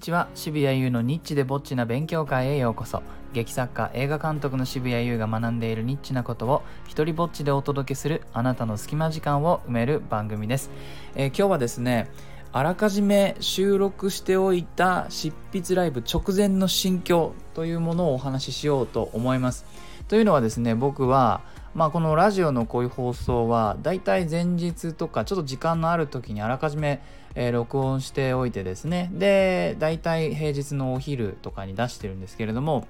[0.00, 0.30] にちは。
[0.34, 3.02] 渋谷優のニッチでぼっちな勉強会へようこそ。
[3.34, 10.70] 劇作家映画監督の渋谷優が学んでいるニッチなことを一人ぼっちでお届けするあなたの隙間時間を埋める番組です、
[11.16, 12.10] えー今日はですね
[12.50, 19.66] あらかじめ収録しておいた執筆ライブ直前の心境というものをお話ししようと思います。
[20.08, 21.42] というのはですね僕は
[21.74, 27.02] まあこのラジオのこういう放送はだいたい前日とかちょっと時間のある時にあらかじめ、
[27.34, 29.10] えー録音しておいてですね。
[29.12, 32.86] でだいたい平日のお昼とかに出してるんですけれども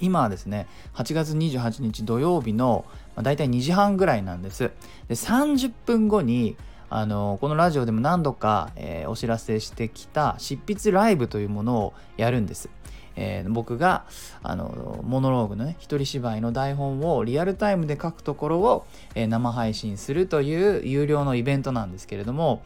[0.00, 4.70] 今はですね8月28日土曜日の、まあ、大体2時半ぐらいなんです。
[5.08, 6.56] で30分後に
[6.90, 12.68] あのこのラジオでも何度か、えーお知らせしてきた執筆ライブというものをやるんです、
[13.16, 14.04] えー僕が
[14.42, 22.62] あのモノローグのね一人芝居の台本をリアルタイムで書くところを、えー生配信するという有料のイベントなんですけれども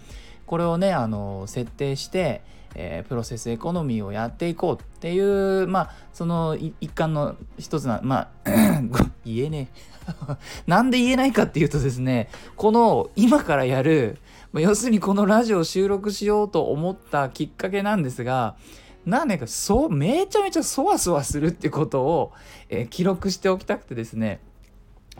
[0.48, 2.40] これをねあの設定して、
[2.74, 8.50] えープロセスエコノミーをやっていこうっていうまあその一環の一つなまあ
[9.24, 9.98] 言えねえ。
[10.66, 14.18] なんで言えないかっていうとですねこの今からやる
[14.52, 18.56] まあ要するにこのラジオを収録しようと思ったきっかけなんですが
[19.04, 22.32] なんでかそうめちゃめちゃそわそわするってことを、
[22.70, 24.40] えー記録しておきたくてですね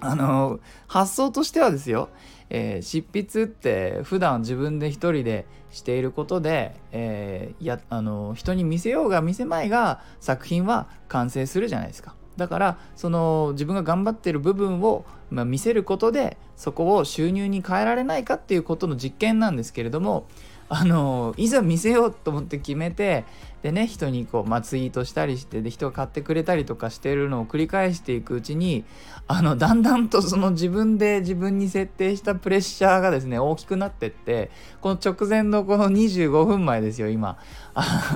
[0.01, 2.09] あの発想としてはですよ、
[2.51, 12.15] えー執筆って普段自分で一人でしていることで、えーやあの人に見せようが見せまいが作品は完成するじゃないですか。
[12.39, 20.29] だからその自分が頑張ってる部分を、まあ、見せることでそこを収入に変えられないかっていうことの実験なんですけれども
[20.69, 23.25] あのいざ見せようと思って決めて
[23.63, 28.85] でね人にこう、まあ、ツイートしたりしてで人が買ってくれたりとかしてるのを繰り返していくうちに
[29.27, 34.51] あのだんだんとその自分で自分に設定したプレッシャーがですね大きくなってって
[34.81, 37.39] この直前のこの25分前ですよ今。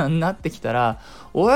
[0.08, 0.98] なってきたら
[1.34, 1.54] 「おい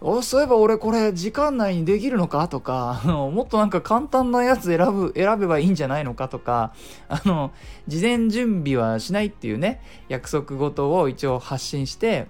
[0.00, 6.28] おそういえば俺これ時間内にできるのか?」とかあのもっとなんか簡単なやつ選ぶ選べばいいんじゃないのか？
[6.28, 6.72] とか
[7.08, 7.52] あの
[7.86, 12.26] 事前準備はしないっていうね約束事を一応発信して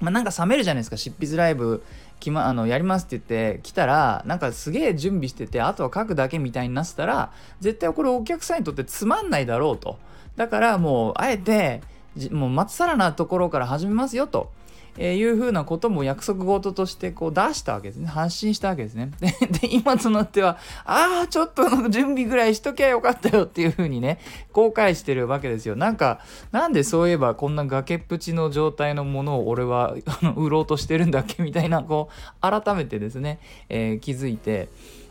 [0.00, 1.82] まあ、なんか冷めるじゃないですか執筆ライブ
[2.20, 9.98] きまあのやりますって言って来たらなんかすげえ準備しててあとは書くだけみたいになってたら絶対これお客さんにとってつまんないだろうと
[10.36, 11.82] だからもうあえて
[12.30, 14.50] もうまっさらなところから始めますよと。
[14.96, 18.06] えーいうふうなことも約束事としてこう出したわけですね。
[18.06, 19.10] 発信したわけですね。
[19.20, 19.28] で
[19.60, 24.18] で今となってはああちょっと準備ぐらいしときゃよかったよっていうふうにね
[24.52, 25.76] 後悔してるわけですよ。
[25.76, 26.20] なんか
[26.52, 29.94] なんでそういえばこんな崖っぷちの状態のものを俺は
[30.36, 33.38] 売ろうとしてるんだっけみたいなこう改めてですね、
[33.68, 34.68] えー気づいて。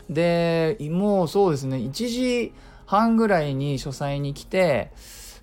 [0.08, 1.76] でもうそうですね。
[1.78, 2.52] 1時
[2.86, 4.90] 半ぐらいに書斎に来て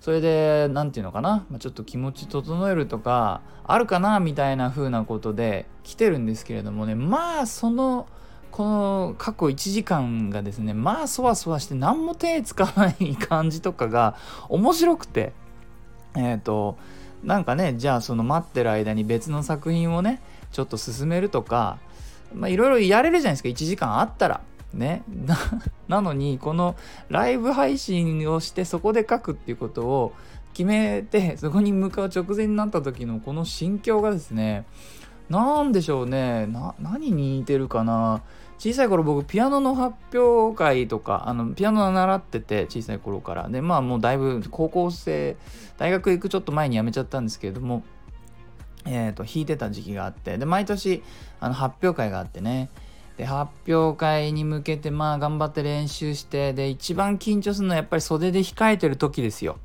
[0.02, 4.18] それで何て言うのかな、ま、ちょっと気持ち整えるとかあるかな？
[4.18, 6.96] みたいな風なことで来てるんですけれどもね。
[6.96, 8.08] まあその
[8.50, 14.16] この過去1時間がですねまあそわそわして何も手つかない感じとかが
[14.48, 15.32] 面白くて。
[16.16, 16.76] えっ、と
[17.22, 20.20] なんかねじゃあその待ってる間に別の作品をね
[20.50, 21.78] ちょっと進めるとか
[22.34, 23.48] まあいろいろやれるじゃないですか。
[23.50, 24.40] 1時間あったら。
[24.74, 25.36] ね、 な
[25.88, 26.76] なのにこの
[27.08, 30.12] ライブ配信をしてそこで書くっていうことを
[30.52, 34.64] 決めてそこに向かう直前になった時のこの心境がですね
[35.32, 36.46] なんでしょうね。
[36.78, 38.22] 何に似てるかな。
[38.58, 43.48] 小さい頃僕ピアノの発表会とかあのピアノ習ってて小さい頃から。
[43.48, 45.36] でまあもうだいぶ高校生
[45.78, 47.82] 大学行くちょっと前に辞めちゃったんですけれども
[48.84, 50.36] えー、と弾いてた時期があって。
[50.36, 51.02] で毎年
[51.40, 52.68] あの発表会があってね。
[53.22, 59.58] で発表会に向けてまあ頑張って練習してで一番緊張するのはやっぱり袖で控えてる時ですよ。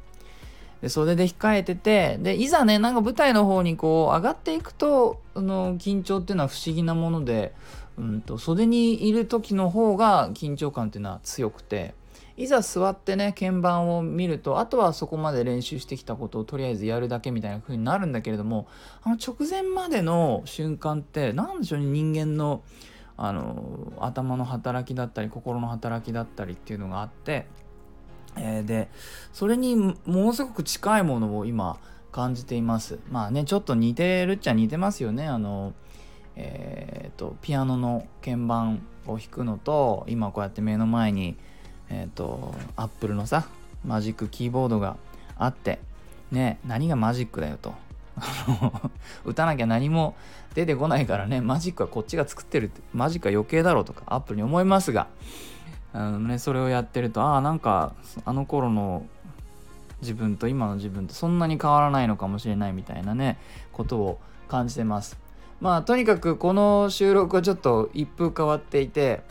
[0.80, 7.56] で袖で控えててでいざねなんか舞台の方にこう上がっていくとあの緊張っていうのは不思議なもので、
[7.98, 11.96] うん、と袖にいる時の方が緊張感っていうのは強くて
[12.38, 18.68] いざ座ってね鍵盤を見るとあとはそこまで練習してきたことをとりあえずやるだけみたいな風になるんだけれども
[19.02, 22.62] あの直前までの瞬間って何でしょうね人間の
[23.18, 27.48] あの頭の働きだったり心の働きだったりっていうのがあって、
[28.38, 28.90] えーで
[29.34, 31.80] それにものすごく近いものを今
[32.12, 33.00] 感じています。
[33.10, 35.28] まあねちょっと似てるっちゃ似てますよね。
[35.28, 35.74] あの
[36.36, 41.36] えーとピアノの鍵盤を弾くのと今こうやって目の前に
[41.90, 43.48] えっ、とアップルのさ
[43.84, 44.98] マジックキーボードが
[45.38, 45.80] あって
[46.32, 47.87] ね何がマジックだよと。
[49.26, 50.16] 打たなきゃ何も
[50.54, 51.42] 出てこないからね。
[51.42, 55.08] マジックはこっちが作ってるってマジックは余計だろうとかアップルに思いますが。
[55.94, 57.94] あの、ね、それをやってるとああなんか
[58.26, 59.06] あの頃の
[60.02, 63.40] 自分と今の自分とそんなに変わらないのかもしれないみたいなね
[63.74, 65.18] ことを感じてます。
[65.60, 69.22] まあとにかくこの収録はちょっと一風変わっていて、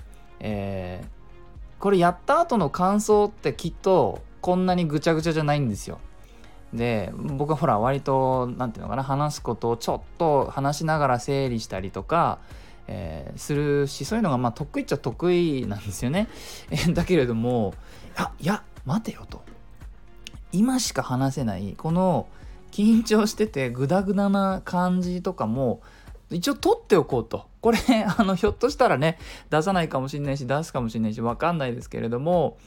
[0.41, 6.01] えー、これやった後の感想ってきっとこんなにぐちゃぐちゃじゃないんですよ。
[6.73, 12.39] で僕はほら割と何て言うのかな話すことをちょっと話しながら整理したりとか、
[12.89, 16.29] えー、するしそういうのがまあ得意っちゃ得意なんですよね。
[16.93, 17.75] だけれども
[18.17, 19.43] あいや待てよと
[20.53, 22.29] 今しか話せないこの
[22.73, 25.81] 緊張しててグダグダな感じとかも
[26.31, 27.79] 一応取っておこうとこれ
[28.19, 29.19] あのひょっとしたらね
[29.51, 32.59] 出さないかもしれないし出すかもしれないし分かんないですけれども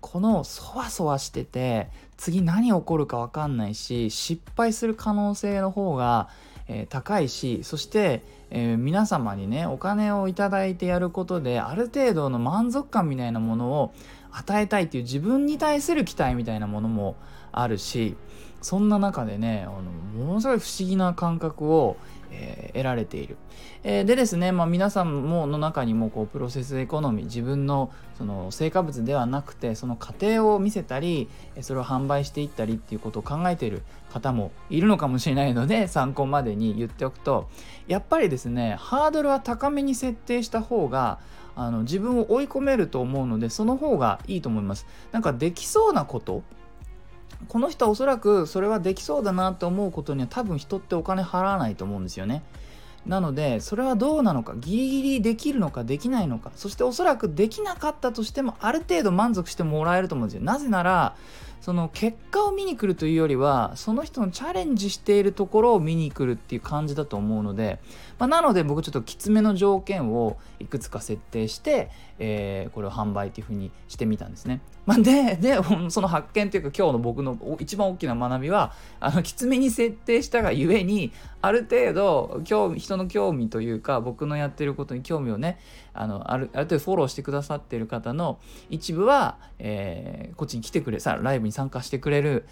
[0.00, 6.28] このそわそわしてて次何起こるか分かんないし失敗する可能性の方が、
[6.68, 13.94] えー、高いしそして、えー、皆様にねお金を頂いてやることである程度の満足感みたいなものを
[14.30, 17.16] 与えたいっていう自分に対する期待みたいなものも
[17.52, 18.16] あるし
[18.60, 19.82] そんな中でねあの
[20.24, 21.96] ものすごい不思議な感覚を、
[22.30, 23.36] えー、得られている。
[23.84, 31.28] えー、でですね、まあ、皆さんもの中にもこうプロセスエコノミー自分のその成果物ではなくてその過程を見せたり
[31.60, 33.82] それを販売していったりっていうことを考えている
[34.12, 37.48] 方もいるのかもしれないので参考までに言っておくと
[37.86, 41.20] やっぱりですねハードルは高めに設定した方が
[41.54, 44.86] あの自分を追い込めると思うのでその方がいいと思います。
[45.10, 46.42] なんかできそうなこと
[47.48, 52.42] この人はおそらくそれはできそうだなって思うことには多分人ってお金払わないと思うんですよね。
[53.06, 60.42] なのでそれはどうなのかギリギリできるのかできないのかそしておそらくできなかったとしてもある程度満足してもらえると思うんですよ。
[60.42, 61.16] なぜなら
[61.60, 67.80] その結果を見に来るというよりはその人のチャレンジしているところを見に来るっていう感じだと思うので、
[68.18, 74.60] まあ、なので僕ちょっときつめの条件をいくつか設定して、えー、これを販売っていうふうにしてみたんですね。
[74.88, 75.58] まあ、でで
[75.90, 81.12] その発見というか今日の僕の一番大きな学びはあのきつめに設定したがゆえに
[81.42, 85.58] ある程度興味人の興味というか僕のやってることに興味をね
[85.92, 88.38] あのあるある程度フォローしてくださってる方の
[88.70, 92.46] 一部は、えー、こっちに来てくれさライブに参加してくれる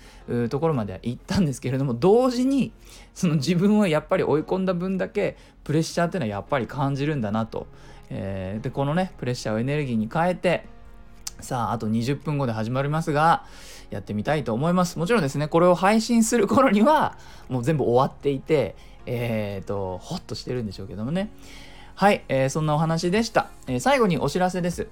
[0.51, 2.71] ところまでは行ったんですけれども同時に
[3.15, 7.67] その自分をやっぱり追い込んだ分だけプレッシャーっていうのはやっぱり感じるんだなと。
[8.09, 10.76] えー、でこのねプレッシャーをエネルギーに変えて
[11.41, 13.45] さああと20分後で始まりますが
[13.91, 14.99] やってみたいと思います。
[14.99, 17.17] もちろんですねこれを配信する頃には
[17.49, 18.75] もう全部終わっていて
[19.07, 21.31] えっ、ー、とホッとしてるんでしょうけどもね。
[21.95, 24.89] はい、えー、そんなお話でした、えー、最後にお知らせです。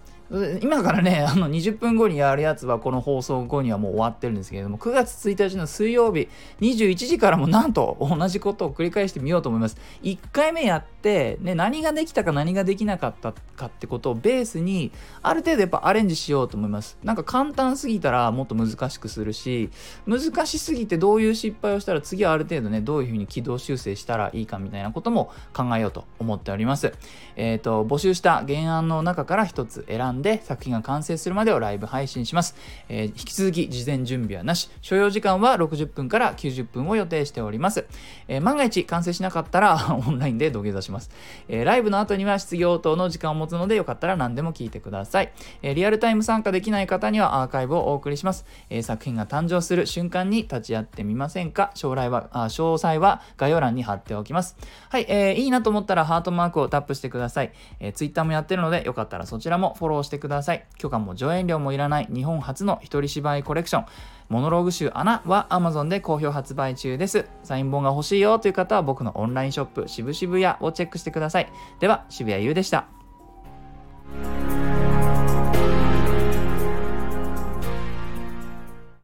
[0.63, 6.29] 今からね、あの20分後にやるやつはこの放送後にはもう終わってるんですけれども、9月1日の水曜日
[6.61, 9.77] 21時からもなんと同じことを繰り返してみようと思います。
[10.03, 14.93] 1回目やって、ね、何ができたか何ができなかったかってことをベースに、
[15.23, 16.97] ある程度やっぱアレンジしようと思います。
[17.05, 19.69] なんか簡単すぎたらもっと難しくするし、
[20.07, 26.95] 難しすぎてどういう失敗をしたら次はある程度ね、どういうふうに軌道修正したらいいかみたいなことも考えようと思っております。
[27.37, 32.57] えっ、ー、と、募集した原案の中から一つ選んんで作品が完成するまでをライブ配信します、
[32.89, 34.71] えー、引き続き事前準備はなし。
[34.81, 37.87] 所要時間は60分から90分を予定しております、
[38.29, 39.77] えー、万が一完成しなかったら
[40.07, 41.11] オンラインで土下座します、
[41.49, 45.33] えー、ライブの後には質疑応答の時間を持つのでよかったら何でも聞いてください、
[45.63, 51.71] えリアルタイム参加できない方にはアーカイブをお送りします、え作品が誕生する瞬間に立ち会ってみませんか？
[51.75, 54.57] 将来はあ詳細は概要欄に貼っておきます。
[54.89, 60.65] はい、えー、いいなと思ったらハートマークをタップしてください、えー、Twitter もやってるのでよかったらそちらもフォローしてください。
[60.79, 63.87] 許可も上演料もいらない日本初の一人芝居コレクション、
[64.29, 67.27] モノローグ集穴は Amazon で好評発売中です。
[67.43, 71.49] サイン本が欲しいよという方は僕のオンラインショップ渋々屋をチェックしてください。
[71.81, 72.94] では、渋谷優でした。